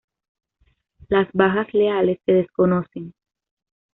Las 1.09 1.29
bajas 1.31 1.71
leales 1.75 2.19
se 2.25 2.31
desconocen. 2.31 3.13